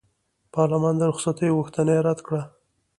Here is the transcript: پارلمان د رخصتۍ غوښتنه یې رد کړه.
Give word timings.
پارلمان 0.53 0.95
د 0.97 1.01
رخصتۍ 1.11 1.49
غوښتنه 1.57 1.91
یې 1.95 2.01
رد 2.07 2.19
کړه. 2.27 2.41